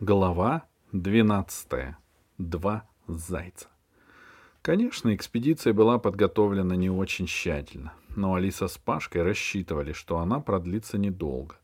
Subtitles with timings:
[0.00, 0.62] Глава
[0.92, 1.96] 12.
[2.38, 3.66] Два зайца.
[4.62, 10.98] Конечно, экспедиция была подготовлена не очень тщательно, но Алиса с Пашкой рассчитывали, что она продлится
[10.98, 11.56] недолго.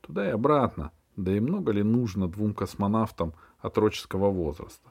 [0.00, 4.90] Туда и обратно, да и много ли нужно двум космонавтам отроческого возраста.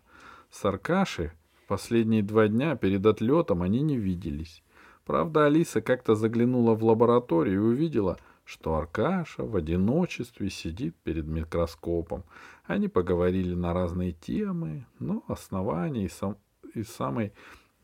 [0.50, 1.32] С Аркашей
[1.68, 4.64] последние два дня перед отлетом они не виделись.
[5.04, 12.23] Правда, Алиса как-то заглянула в лабораторию и увидела— что Аркаша в одиночестве сидит перед микроскопом.
[12.64, 16.38] Они поговорили на разные темы, но оснований и, сам,
[16.76, 17.34] и самой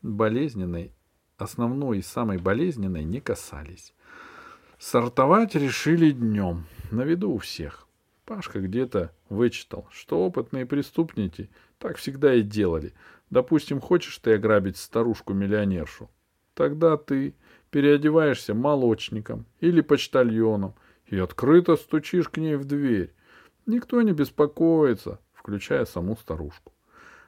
[0.02, 0.92] болезненной,
[1.36, 3.92] основной и самой болезненной не касались.
[4.78, 7.86] Сортовать решили днем, на виду у всех.
[8.24, 12.94] Пашка где-то вычитал, что опытные преступники так всегда и делали.
[13.30, 16.08] Допустим, хочешь ты ограбить старушку-миллионершу?
[16.54, 17.34] Тогда ты
[17.72, 20.74] переодеваешься молочником или почтальоном
[21.06, 23.12] и открыто стучишь к ней в дверь.
[23.66, 26.72] Никто не беспокоится, включая саму старушку.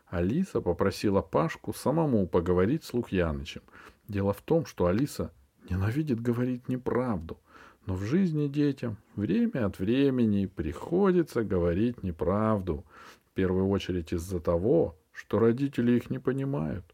[0.07, 3.63] Алиса попросила Пашку самому поговорить с Лукьянычем.
[4.07, 5.33] Дело в том, что Алиса
[5.71, 7.39] ненавидит говорить неправду,
[7.87, 12.85] но в жизни детям время от времени приходится говорить неправду,
[13.31, 16.94] в первую очередь из-за того, что родители их не понимают.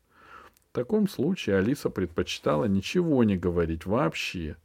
[0.70, 4.56] В таком случае Алиса предпочитала ничего не говорить вообще.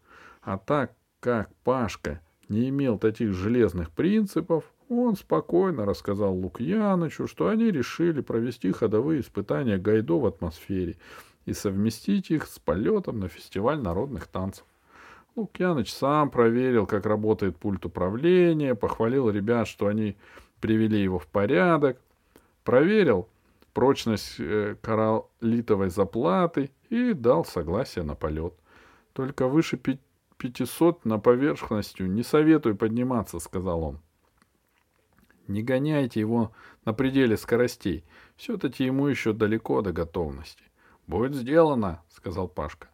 [0.44, 7.72] А так как Пашка не имел таких железных принципов, он спокойно рассказал Лукьянычу, что они
[7.72, 10.95] решили провести ходовые испытания Гайдо в атмосфере
[11.45, 14.66] и совместить их с полетом на фестиваль народных танцев.
[15.36, 20.17] Лукьяныч сам проверил, как работает пульт управления, похвалил ребят, что они
[20.62, 22.00] привели его в порядок,
[22.64, 23.28] проверил,
[23.76, 28.54] прочность э, кораллитовой заплаты и дал согласие на полет.
[29.12, 29.78] Только выше
[30.38, 34.00] 500 на поверхностью не советую подниматься, сказал он.
[35.48, 36.53] Не гоняйте его
[36.86, 38.06] на пределе скоростей.
[38.38, 40.64] Все-таки ему еще далеко до готовности.
[41.06, 42.88] Будет сделано, сказал Пашка.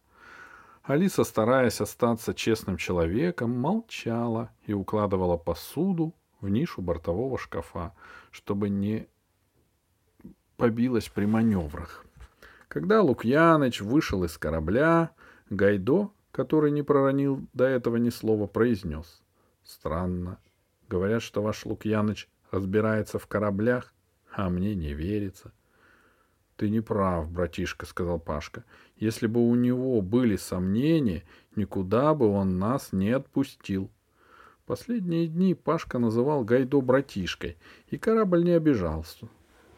[0.82, 7.94] Алиса, стараясь остаться честным человеком, молчала и укладывала посуду в нишу бортового шкафа,
[8.32, 9.06] чтобы не
[10.62, 12.04] побилась при маневрах.
[12.68, 15.10] Когда Лукьяныч вышел из корабля,
[15.50, 19.22] Гайдо, который не проронил до этого ни слова, произнес.
[19.64, 20.38] Странно.
[20.88, 23.92] Говорят, что ваш Лукьяныч разбирается в кораблях,
[24.32, 25.50] а мне не верится.—
[26.56, 28.62] Ты не прав, братишка,— сказал Пашка.—
[28.96, 31.24] Если бы у него были сомнения,
[31.56, 33.90] никуда бы он нас не отпустил.
[34.64, 37.56] Последние дни Пашка называл Гайдо братишкой,
[37.88, 39.26] и корабль не обижался.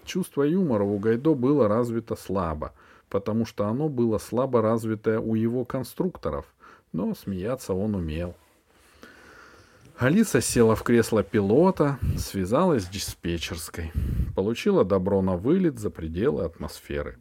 [0.04, 2.72] Чувство юмора у Гайдо было развито слабо,
[3.08, 6.46] потому что оно было слабо развитое у его конструкторов,
[6.92, 8.34] но смеяться он умел.
[9.96, 13.92] Алиса села в кресло пилота, связалась с диспетчерской,
[14.34, 17.16] получила добро на вылет за пределы атмосферы.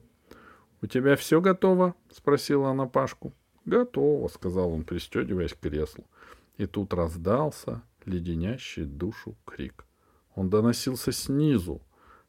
[0.81, 3.31] «У тебя все готово?»— спросила она Пашку.
[3.65, 6.03] «Готово»,— сказал он, пристегиваясь к креслу.
[6.57, 9.85] И тут раздался леденящий душу крик.
[10.35, 11.81] Он доносился снизу,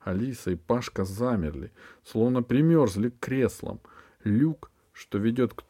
[0.04, 1.72] Алиса и Пашка замерли,
[2.04, 3.81] словно примерзли к креслам.
[4.22, 5.65] Люк, что ведет к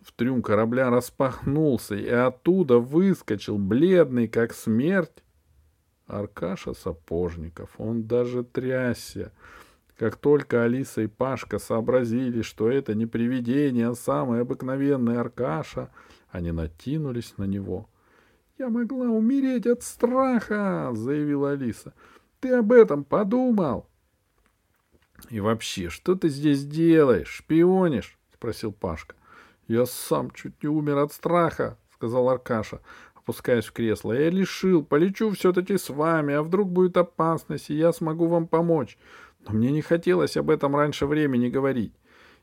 [0.00, 5.22] в трюм корабля распахнулся, и оттуда выскочил, бледный, как смерть,
[6.06, 7.70] Аркаша Сапожников.
[7.76, 9.32] Он даже трясся.
[9.98, 15.90] Как только Алиса и Пашка сообразили, что это не привидение, а самый обыкновенный Аркаша,
[16.30, 17.88] они натянулись на него.—
[18.58, 21.92] Я могла умереть от страха,— заявила Алиса.
[22.40, 23.88] Ты об этом подумал?—
[25.30, 27.28] И вообще, что ты здесь делаешь?
[27.28, 29.16] Шпионишь?— спросил Пашка.—
[29.68, 32.80] Я сам чуть не умер от страха,— сказал Аркаша,
[33.16, 37.92] опускаясь в кресло.— Я решил, полечу все-таки с вами, а вдруг будет опасность, и я
[37.92, 38.96] смогу вам помочь.
[39.40, 41.94] Но мне не хотелось об этом раньше времени говорить.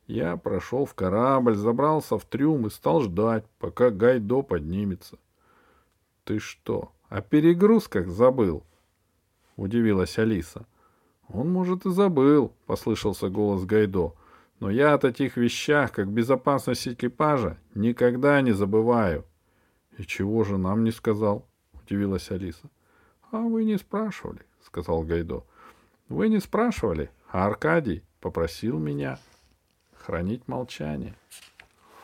[0.06, 5.18] Я прошел в корабль, забрался в трюм и стал ждать, пока Гайдо поднимется.—
[6.26, 8.66] Ты что, о перегрузках забыл?——
[9.56, 10.66] удивилась Алиса.
[11.28, 14.14] «Он, может, и забыл»,— послышался голос Гайдо.
[14.60, 19.26] «Но я о таких вещах, как безопасность экипажа, никогда не забываю».
[19.98, 22.70] «И чего же нам не сказал?»— удивилась Алиса.
[23.32, 25.44] «А вы не спрашивали»,— сказал Гайдо.
[26.10, 29.20] «Вы не спрашивали, а Аркадий попросил меня
[29.94, 31.16] хранить молчание.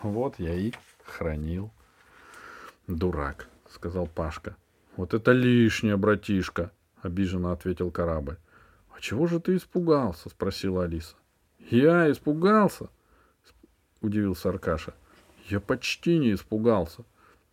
[0.02, 0.74] Вот я и
[1.04, 1.72] хранил».
[2.88, 4.56] «Дурак»,— сказал Пашка.
[4.98, 6.72] «Вот это лишнее, братишка»,—
[7.02, 8.38] обиженно ответил корабль.—
[8.96, 11.16] А чего же ты испугался?— спросила Алиса.—
[11.70, 12.90] Я испугался?—
[14.02, 14.94] удивился Аркаша.—
[15.50, 17.04] Я почти не испугался.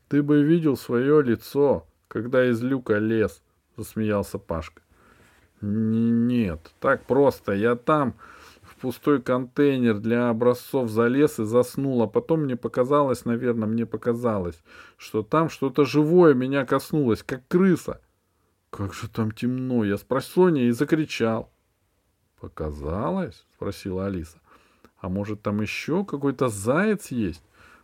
[0.09, 3.43] Ты бы видел свое лицо, когда из люка лез,—
[3.77, 4.83] засмеялся Пашка.—
[5.61, 7.53] Нет, так просто.
[7.53, 8.15] Я там
[8.63, 14.63] в пустой контейнер для образцов залез и заснул, а потом мне показалось, наверное, мне показалось,
[14.97, 18.01] что там что-то живое меня коснулось, как крыса.
[18.71, 21.51] Как же там темно, я с просонья и закричал.
[22.41, 23.45] Показалось?
[23.55, 24.39] спросила Алиса.
[24.99, 27.43] А может там еще какой-то заяц есть?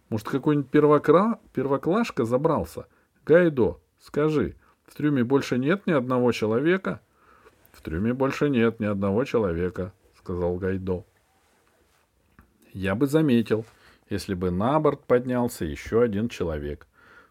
[0.09, 1.41] Может какой-нибудь первокра...
[1.53, 2.87] первоклашка забрался?
[3.25, 7.01] Гайдо, скажи, в трюме больше нет ни одного человека?
[7.73, 11.05] В трюме больше нет ни одного человека, сказал Гайдо.
[12.73, 13.65] Я бы заметил,
[14.11, 16.87] если бы на борт поднялся еще один человек.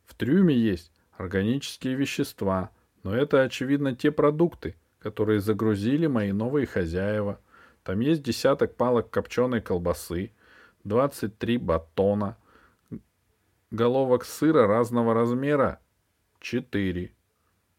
[0.05, 2.71] В трюме есть органические вещества,
[3.03, 7.39] но это, очевидно, те продукты, которые загрузили мои новые хозяева.
[7.83, 10.31] Там есть десяток палок копченой колбасы,
[10.85, 12.37] 23 батона,
[13.71, 15.79] головок сыра разного размера—
[16.39, 17.13] четыре.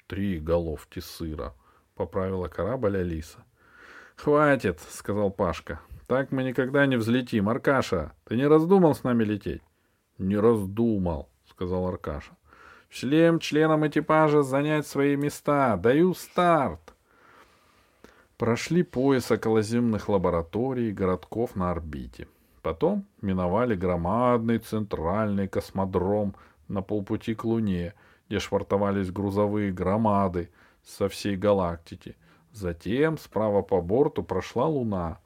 [0.07, 1.55] Три головки сыра,—
[1.95, 3.45] поправила корабль Алиса.—
[4.17, 7.49] Хватит,— сказал Пашка.— Так мы никогда не взлетим.
[7.49, 9.63] Аркаша, ты не раздумал с нами лететь?—
[10.19, 12.37] Не раздумал,— сказал Аркаша.—
[12.91, 15.77] Шлем членам экипажа занять свои места.
[15.77, 16.95] Даю старт.
[18.37, 22.29] Прошли пояс околоземных лабораторий и городков на орбите.
[22.63, 26.35] Потом миновали громадный центральный космодром
[26.67, 27.95] на полпути к Луне,
[28.29, 30.51] где швартовались грузовые громады
[30.83, 32.17] со всей галактики.
[32.53, 35.19] Затем справа по борту прошла Луна.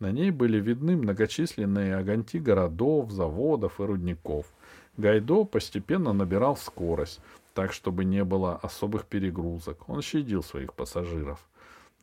[0.00, 4.46] На ней были видны многочисленные огоньки городов, заводов и рудников.
[4.96, 7.20] Гайдо постепенно набирал скорость,
[7.54, 9.88] так, чтобы не было особых перегрузок.
[9.88, 11.48] Он щадил своих пассажиров.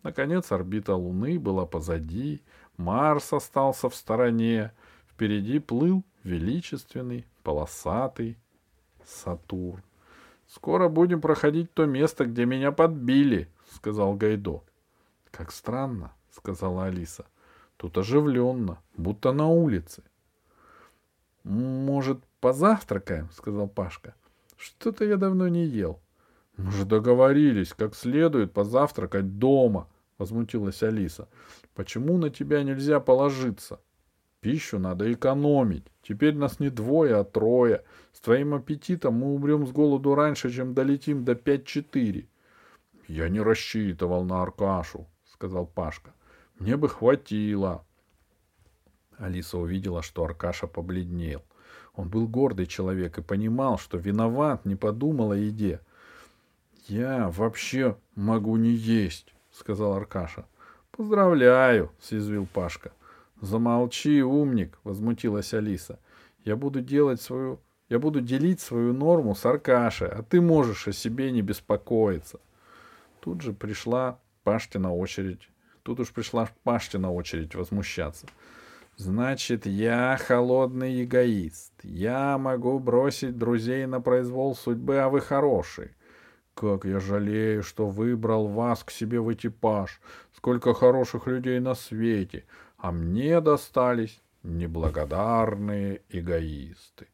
[0.04, 2.42] Наконец орбита Луны была позади,
[2.78, 4.72] Марс остался в стороне,
[5.08, 8.38] впереди плыл величественный, полосатый
[9.06, 9.84] Сатурн.
[10.48, 14.64] «Скоро будем проходить то место, где меня подбили»,— сказал Гайдо.
[15.30, 17.26] «Как странно»,— сказала Алиса.
[17.78, 20.04] «Тут оживленно, будто на улице».
[21.44, 24.16] «Может, позавтракаем?»— сказал Пашка.
[24.58, 26.02] «Что-то я давно не ел».
[26.60, 29.88] Мы же договорились, как следует позавтракать дома,
[30.18, 31.30] возмутилась Алиса.
[31.74, 33.80] Почему на тебя нельзя положиться?
[34.42, 35.86] Пищу надо экономить.
[36.02, 37.86] Теперь нас не двое, а трое.
[38.12, 42.28] С твоим аппетитом мы умрем с голоду раньше, чем долетим до пять-четыре.
[43.08, 46.14] Я не рассчитывал на Аркашу, сказал Пашка.
[46.58, 47.86] Мне бы хватило.
[49.18, 51.42] Алиса увидела, что Аркаша побледнел.
[52.00, 55.82] Он был гордый человек и понимал, что виноват, не подумал о еде.
[56.88, 60.46] Я вообще могу не есть, сказал Аркаша.
[60.92, 62.94] Поздравляю, съязвил Пашка.
[63.42, 66.00] Замолчи, умник, возмутилась Алиса.
[66.46, 67.60] Я буду делать свою
[67.90, 72.40] я буду делить свою норму с Аркашей, а ты можешь о себе не беспокоиться.
[73.20, 75.50] Тут же пришла Паштина очередь.
[75.84, 78.28] Тут уж пришла Паштина очередь возмущаться.
[79.00, 81.72] Значит, я холодный эгоист.
[81.84, 85.92] Я могу бросить друзей на произвол судьбы, а вы хороший.
[86.54, 90.02] Как я жалею, что выбрал вас к себе в экипаж.
[90.36, 92.44] Сколько хороших людей на свете.
[92.78, 97.08] А мне достались неблагодарные эгоисты.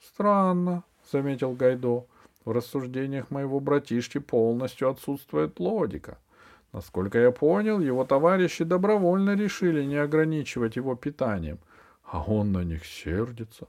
[0.00, 2.06] Странно, заметил Гайдо.
[2.44, 6.18] В рассуждениях моего братишки полностью отсутствует логика.
[6.72, 11.58] Насколько я понял, его товарищи добровольно решили не ограничивать его питанием,
[12.04, 13.66] а он на них сердится.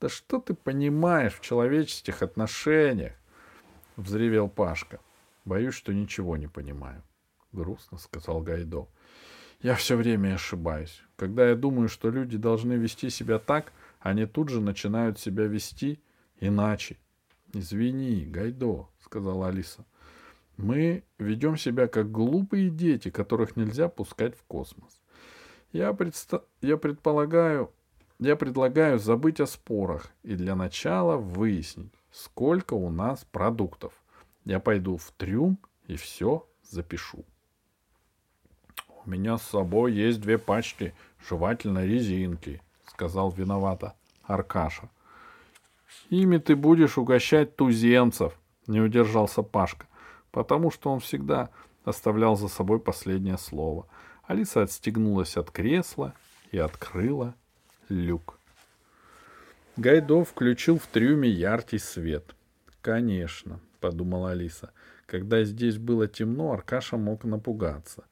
[0.00, 3.12] Да что ты понимаешь в человеческих отношениях?—
[3.96, 5.00] взревел Пашка.
[5.46, 7.02] «Боюсь, что ничего не понимаю»,—
[7.52, 8.88] грустно сказал Гайдо.
[9.62, 11.02] «Я все время ошибаюсь.
[11.16, 16.02] Когда я думаю, что люди должны вести себя так, они тут же начинают себя вести
[16.40, 16.98] иначе».
[17.54, 19.86] «Извини, Гайдо»,— сказала Алиса.
[20.56, 25.00] «Мы ведем себя как глупые дети, которых нельзя пускать в космос.
[25.72, 26.44] Я, предста...
[26.62, 27.70] я предполагаю,
[28.18, 33.92] я предлагаю забыть о спорах и для начала выяснить, сколько у нас продуктов.
[34.44, 37.24] Я пойду в трюм и все запишу.
[39.04, 40.94] У меня с собой есть две пачки
[41.28, 44.88] жевательной резинки, сказал виновато Аркаша.
[46.10, 49.86] Ими ты будешь угощать туземцев, не удержался Пашка,
[50.36, 51.48] потому что он всегда
[51.86, 53.86] оставлял за собой последнее слово.
[54.26, 56.12] Алиса отстегнулась от кресла
[56.52, 57.34] и открыла
[57.88, 58.38] люк.
[59.78, 62.34] Гайдо включил в трюме яркий свет.
[62.82, 64.72] «Конечно»,— подумала Алиса.
[65.06, 68.04] «Когда здесь было темно, Аркаша мог напугаться.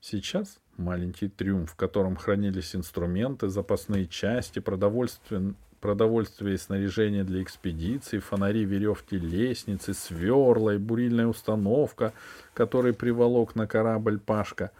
[0.00, 8.18] Сейчас маленький трюм, в котором хранились инструменты, запасные части, продовольствие, продовольствие и снаряжение для экспедиции,
[8.18, 12.12] фонари, веревки, лестницы, сверла и бурильная установка,
[12.54, 14.70] который приволок на корабль Пашка,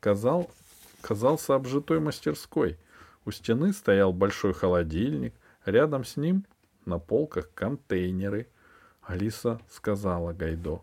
[0.00, 0.50] казал,
[1.00, 2.78] казался обжитой мастерской.
[3.24, 6.44] У стены стоял большой холодильник, рядом с ним
[6.84, 8.46] на полках контейнеры.
[9.02, 10.82] Алиса сказала Гайдо,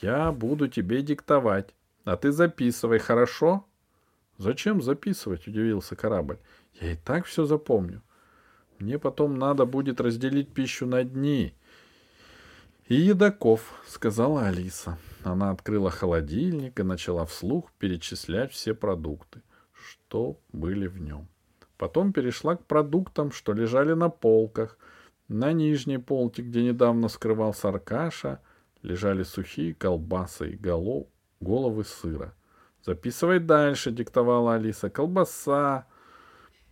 [0.00, 1.74] «Я буду тебе диктовать,
[2.04, 3.64] а ты записывай, хорошо?»
[4.36, 6.38] «Зачем записывать?»— удивился корабль.
[6.80, 8.02] «Я и так все запомню.
[8.78, 11.54] Мне потом надо будет разделить пищу на дни».
[12.88, 14.98] «И едоков»,— сказала Алиса.
[15.22, 21.28] Она открыла холодильник и начала вслух перечислять все продукты, что были в нем.
[21.78, 24.78] Потом перешла к продуктам, что лежали на полках.
[25.28, 28.40] На нижней полке, где недавно скрывался Аркаша,
[28.82, 31.06] лежали сухие колбасы и голов,
[31.40, 32.34] головы сыра—
[32.84, 34.90] Записывай дальше, диктовала Алиса.
[34.90, 35.86] Колбаса.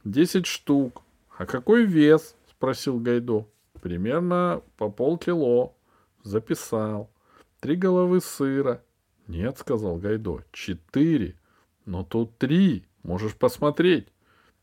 [0.04, 1.02] Десять штук.
[1.42, 2.36] А какой вес?
[2.48, 3.48] Спросил Гайдо.
[3.80, 5.74] Примерно по полкило.
[6.22, 7.10] Записал.
[7.58, 8.84] Три головы сыра.
[9.26, 10.44] Нет, сказал Гайдо.
[10.52, 11.36] Четыре.
[11.84, 12.86] Но тут три.
[13.02, 14.06] Можешь посмотреть.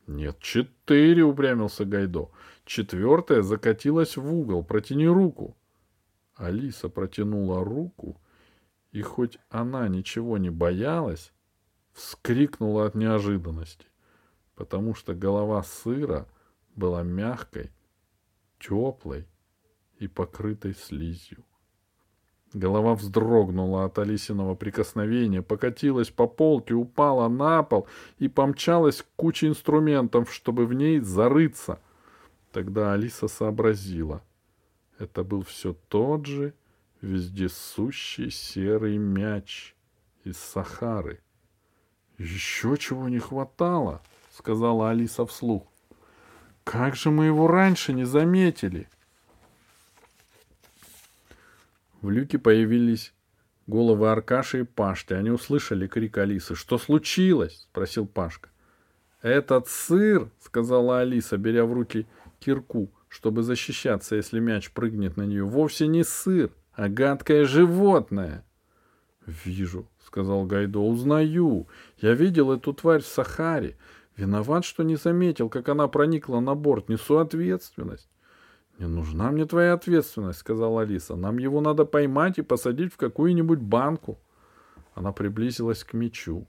[0.07, 2.29] Нет, четыре, упрямился Гайдо.
[2.63, 4.63] Четвертая закатилась в угол.
[4.63, 5.57] Протяни руку.
[6.35, 8.21] Алиса протянула руку,
[8.93, 11.33] и хоть она ничего не боялась,
[11.91, 13.87] вскрикнула от неожиданности,
[14.55, 16.25] потому что голова сыра
[16.79, 17.71] была мягкой,
[18.59, 19.27] теплой
[19.99, 21.43] и покрытой слизью.
[22.53, 29.49] Голова вздрогнула от Алисиного прикосновения, покатилась по полке, упала на пол и помчалась к куче
[29.49, 31.79] инструментов, чтобы в ней зарыться.
[32.51, 34.23] Тогда Алиса сообразила.
[34.97, 36.55] Это был все тот же
[37.01, 39.75] вездесущий серый мяч
[40.23, 41.21] из Сахары—
[42.19, 44.01] еще чего не хватало,
[44.33, 45.63] сказала Алиса вслух.
[46.69, 48.87] Как же мы его раньше не заметили?
[51.99, 53.11] В люке появились
[53.65, 55.13] головы Аркаши и Пашки.
[55.13, 56.53] Они услышали крик Алисы.
[56.53, 58.49] «Что случилось?»— спросил Пашка.
[59.23, 62.05] «Этот сыр»,— сказала Алиса, беря в руки
[62.39, 68.45] кирку, чтобы защищаться, если мяч прыгнет на нее,— «вовсе не сыр, а гадкое животное».
[69.25, 70.79] «Вижу», сказал Гайдо.
[70.79, 71.67] Узнаю.
[71.99, 73.77] Я видел эту тварь в Сахаре.
[74.19, 76.89] Виноват, что не заметил, как она проникла на борт.
[76.89, 78.09] Несу ответственность.
[78.77, 81.15] Не нужна мне твоя ответственность, сказала Алиса.
[81.15, 84.19] Нам его надо поймать и посадить в какую-нибудь банку.
[84.93, 86.47] Она приблизилась к мечу.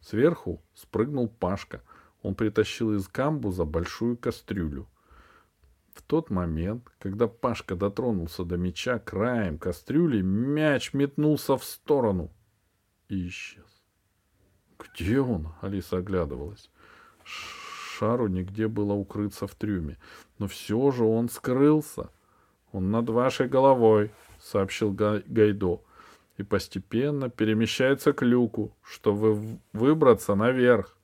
[0.00, 1.82] Сверху спрыгнул Пашка.
[2.22, 4.88] Он притащил из камбуза большую кастрюлю.
[5.94, 12.32] В тот момент, когда Пашка дотронулся до меча краем кастрюли, мяч метнулся в сторону—
[13.12, 13.82] и исчез.
[14.78, 15.52] Где он?
[15.60, 16.70] Алиса оглядывалась.
[17.98, 19.98] Шару нигде было укрыться в трюме.
[20.38, 22.10] Но все же он скрылся.
[22.72, 24.10] Он над вашей головой,
[24.40, 25.80] сообщил Гайдо.
[26.38, 30.96] И постепенно перемещается к люку, чтобы выбраться наверх.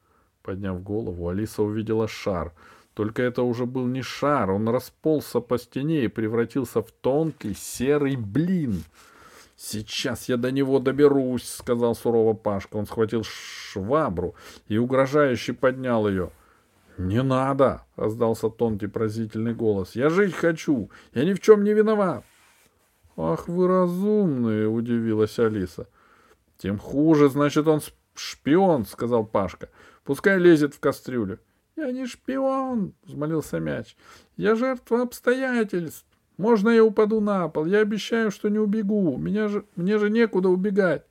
[0.43, 2.53] Подняв голову, Алиса увидела шар.
[2.95, 8.17] Только это уже был не шар, он расползся по стене и превратился в тонкий серый
[8.17, 8.83] блин—
[9.61, 12.77] «Сейчас я до него доберусь»,— сказал сурово Пашка.
[12.77, 14.37] Он схватил швабру
[14.69, 16.31] и угрожающе поднял ее.
[16.97, 19.97] «Не надо!»— раздался тонкий пронзительный голос.
[19.97, 20.93] «Я жить хочу!
[21.13, 22.25] Я ни в чем не виноват!»
[23.17, 25.89] «Ах вы разумные!»— удивилась Алиса.
[26.57, 27.81] «Тем хуже, значит, он
[28.15, 29.71] шпион!»— сказал Пашка.
[30.05, 31.41] «Пускай лезет в кастрюлю».
[31.75, 33.97] «Я не шпион!»— взмолился мяч.
[34.37, 36.08] «Я жертва обстоятельств!»
[36.39, 37.67] Можно я упаду на пол?
[37.67, 39.19] Я обещаю, что не убегу.
[39.19, 41.05] Меня же, мне же некуда убегать.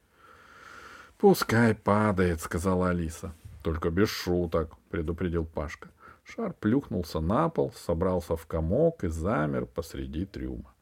[1.18, 3.34] Пускай падает, сказала Алиса.
[3.62, 5.90] Только без шуток, предупредил Пашка.
[6.24, 10.74] Шар плюхнулся на пол, собрался в комок и замер посреди трюма.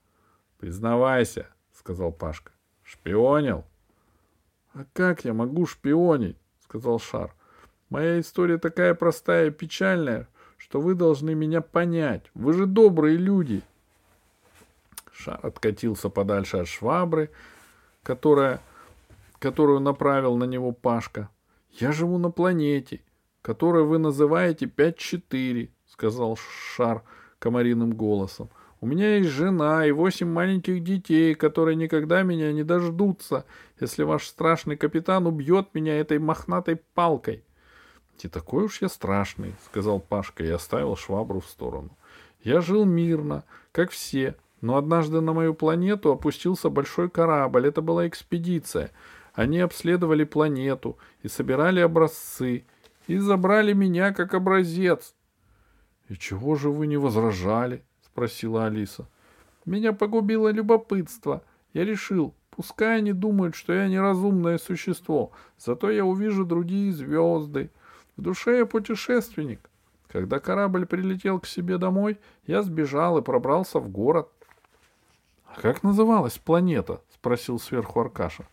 [0.60, 2.52] Признавайся, сказал Пашка.
[2.84, 3.66] Шпионил?
[4.74, 6.38] А как я могу шпионить?
[6.64, 7.34] сказал Шар.
[7.90, 12.30] Моя история такая простая и печальная, что вы должны меня понять.
[12.36, 13.64] Вы же добрые люди.—
[15.18, 17.32] Шар откатился подальше от швабры,
[18.04, 18.62] которая,
[19.40, 21.30] которую направил на него Пашка.
[21.72, 23.02] «Я живу на планете,
[23.42, 27.04] которую вы называете 5-4»,— сказал Шар
[27.40, 28.50] комариным голосом.
[28.82, 33.46] «У меня есть жена и восемь маленьких детей, которые никогда меня не дождутся,
[33.80, 37.44] если ваш страшный капитан убьет меня этой мохнатой палкой».
[38.24, 41.98] «Не такой уж я страшный»,— сказал Пашка и оставил швабру в сторону.
[42.44, 47.68] «Я жил мирно, как все, но однажды на мою планету опустился большой корабль.
[47.68, 48.90] Это была экспедиция.
[49.36, 52.66] Они обследовали планету и собирали образцы.
[53.06, 55.14] И забрали меня как образец.
[56.10, 57.84] И чего же вы не возражали?
[58.04, 59.08] спросила Алиса.
[59.66, 61.44] Меня погубило любопытство.
[61.74, 67.70] Я решил, пускай они думают, что я неразумное существо, зато я увижу другие звезды.
[68.18, 69.70] В душе я путешественник.
[70.08, 72.18] Когда корабль прилетел к себе домой,
[72.48, 74.32] я сбежал и пробрался в город.—
[75.62, 78.46] Как называлась планета?— спросил сверху Аркаша.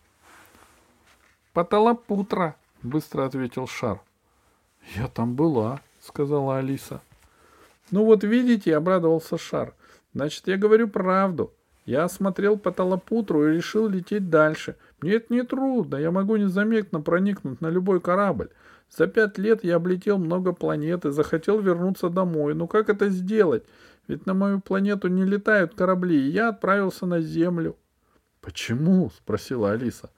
[1.53, 3.99] —Паталапутра,— быстро ответил Шар.—
[4.95, 7.01] Я там была,— сказала Алиса.—
[7.91, 9.73] Ну вот видите,— обрадовался Шар.—
[10.13, 11.51] Значит, я говорю правду.
[11.85, 14.77] Я осмотрел Паталапутру и решил лететь дальше.
[15.01, 18.49] Мне это не трудно, я могу незаметно проникнуть на любой корабль.
[18.89, 22.55] За пять лет я облетел много планет и захотел вернуться домой.
[22.55, 23.63] Ну как это сделать?
[24.07, 27.77] Ведь на мою планету не летают корабли, и я отправился на Землю.—
[28.41, 30.09] Почему?— спросила Алиса.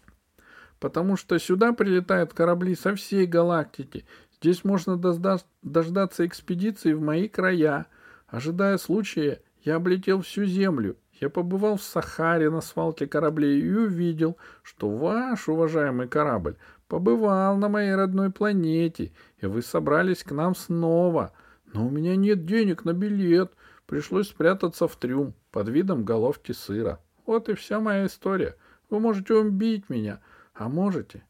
[0.80, 4.04] —Потому что сюда прилетают корабли со всей галактики.
[4.32, 7.86] Здесь можно дождаться экспедиции в мои края.
[8.26, 10.96] Ожидая случая, я облетел всю Землю.
[11.20, 16.56] Я побывал в Сахаре на свалке кораблей и увидел, что ваш уважаемый корабль
[16.88, 21.32] побывал на моей родной планете, и вы собрались к нам снова.
[21.74, 23.52] Но у меня нет денег на билет.
[23.86, 27.00] Пришлось спрятаться в трюм под видом головки сыра.
[27.26, 28.56] Вот и вся моя история.
[28.88, 30.20] Вы можете убить меня,
[30.54, 31.22] а можете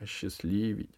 [0.00, 0.90] осчастливить.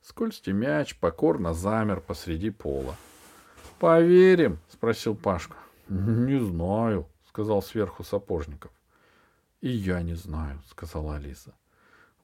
[0.00, 2.96] Скользкий мяч покорно замер посреди пола.—
[3.78, 5.56] Поверим?— спросил Пашка.—
[5.88, 8.72] Не знаю,— сказал сверху Сапожников.—
[9.60, 11.54] И я не знаю,— сказала Алиса.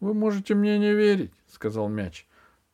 [0.00, 2.26] Вы можете мне не верить, сказал мяч.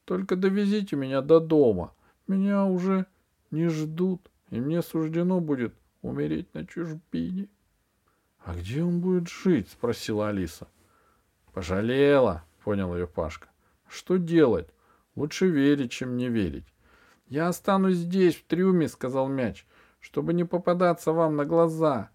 [0.05, 1.95] Только довезите меня до дома.
[2.27, 3.07] Меня уже
[3.51, 7.49] не ждут, и мне суждено будет умереть на чужбине.—
[8.45, 10.69] А где он будет жить?— спросила Алиса.—
[11.53, 13.49] Пожалела,— понял ее Пашка.—
[13.89, 14.69] Что делать?
[15.17, 16.67] Лучше верить, чем не верить.—
[17.29, 19.67] Я останусь здесь, в трюме,— сказал мяч,—
[20.01, 22.11] чтобы не попадаться вам на глаза.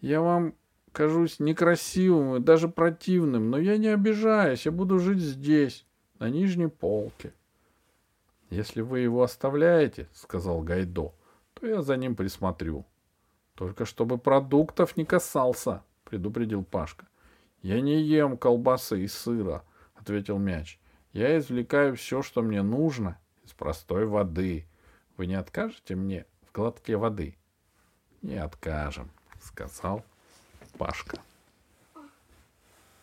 [0.00, 0.54] Я вам
[0.92, 5.86] кажусь некрасивым и даже противным, но я не обижаюсь, я буду жить здесь,
[6.18, 7.32] на нижней полке.—
[8.50, 11.12] Если вы его оставляете,— сказал Гайдо,—
[11.54, 12.86] то я за ним присмотрю.—
[13.54, 17.06] Только чтобы продуктов не касался,— предупредил Пашка.—
[17.62, 20.78] Я не ем колбасы и сыра,— ответил мяч.—
[21.12, 24.66] Я извлекаю все, что мне нужно, из простой воды.
[25.16, 27.36] Вы не откажете мне в глотке воды?—
[28.22, 30.04] Не откажем,— сказал
[30.78, 31.18] Пашка.